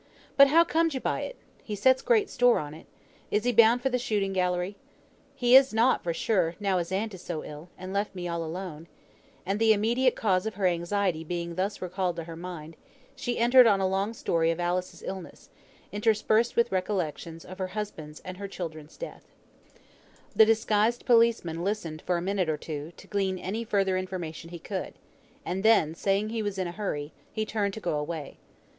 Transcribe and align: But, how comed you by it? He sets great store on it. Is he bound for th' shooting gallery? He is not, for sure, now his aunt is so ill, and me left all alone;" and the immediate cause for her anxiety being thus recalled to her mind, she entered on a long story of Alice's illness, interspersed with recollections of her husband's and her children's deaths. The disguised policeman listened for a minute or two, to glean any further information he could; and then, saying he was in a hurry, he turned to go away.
But, 0.35 0.47
how 0.47 0.63
comed 0.63 0.95
you 0.95 0.99
by 0.99 1.21
it? 1.21 1.35
He 1.63 1.75
sets 1.75 2.01
great 2.01 2.27
store 2.27 2.57
on 2.57 2.73
it. 2.73 2.87
Is 3.29 3.43
he 3.43 3.51
bound 3.51 3.83
for 3.83 3.91
th' 3.91 4.01
shooting 4.01 4.33
gallery? 4.33 4.75
He 5.35 5.55
is 5.55 5.75
not, 5.75 6.03
for 6.03 6.11
sure, 6.11 6.55
now 6.59 6.79
his 6.79 6.91
aunt 6.91 7.13
is 7.13 7.21
so 7.21 7.43
ill, 7.43 7.69
and 7.77 7.91
me 7.91 7.93
left 7.93 8.17
all 8.27 8.43
alone;" 8.43 8.87
and 9.45 9.59
the 9.59 9.73
immediate 9.73 10.15
cause 10.15 10.45
for 10.49 10.55
her 10.57 10.65
anxiety 10.65 11.23
being 11.23 11.53
thus 11.53 11.83
recalled 11.83 12.15
to 12.15 12.23
her 12.23 12.35
mind, 12.35 12.77
she 13.15 13.37
entered 13.37 13.67
on 13.67 13.79
a 13.79 13.87
long 13.87 14.15
story 14.15 14.49
of 14.49 14.59
Alice's 14.59 15.03
illness, 15.05 15.51
interspersed 15.91 16.55
with 16.55 16.71
recollections 16.71 17.45
of 17.45 17.59
her 17.59 17.67
husband's 17.77 18.21
and 18.21 18.37
her 18.37 18.47
children's 18.47 18.97
deaths. 18.97 19.27
The 20.35 20.45
disguised 20.47 21.05
policeman 21.05 21.63
listened 21.63 22.01
for 22.01 22.17
a 22.17 22.23
minute 22.23 22.49
or 22.49 22.57
two, 22.57 22.91
to 22.97 23.05
glean 23.05 23.37
any 23.37 23.63
further 23.63 23.97
information 23.99 24.49
he 24.49 24.57
could; 24.57 24.95
and 25.45 25.61
then, 25.61 25.93
saying 25.93 26.29
he 26.29 26.41
was 26.41 26.57
in 26.57 26.65
a 26.65 26.71
hurry, 26.71 27.13
he 27.31 27.45
turned 27.45 27.75
to 27.75 27.79
go 27.79 27.99
away. 27.99 28.39